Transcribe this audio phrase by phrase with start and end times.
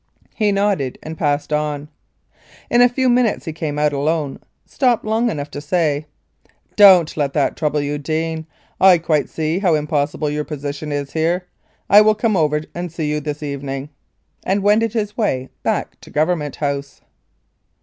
[0.33, 1.87] He nodded and passed on.
[2.71, 6.07] In a few minutes he came out alone, stopped long enough to say,
[6.75, 8.47] "Don't let that trouble you, Deane.
[8.79, 11.45] I quite see how impossible your position is here.
[11.87, 13.89] I will come over and see you this evening,"
[14.43, 17.01] and wended his way back to Government House.